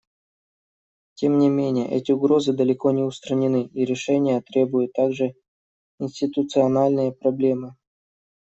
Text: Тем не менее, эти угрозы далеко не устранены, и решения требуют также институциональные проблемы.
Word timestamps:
Тем 1.13 1.37
не 1.37 1.47
менее, 1.47 1.87
эти 1.87 2.11
угрозы 2.11 2.53
далеко 2.53 2.89
не 2.89 3.03
устранены, 3.03 3.65
и 3.67 3.85
решения 3.85 4.41
требуют 4.41 4.93
также 4.93 5.35
институциональные 5.99 7.11
проблемы. 7.13 7.75